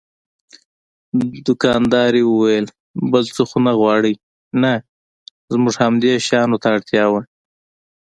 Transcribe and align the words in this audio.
دوکاندارې 1.47 2.21
وویل: 2.25 2.65
بل 3.11 3.23
څه 3.35 3.43
خو 3.49 3.57
نه 3.65 3.73
غواړئ؟ 3.79 4.13
نه، 4.63 4.71
زموږ 5.53 5.73
همدې 5.83 6.11
شیانو 6.27 6.57
ته 6.61 6.67
اړتیا 6.75 7.05
وه. 7.11 7.21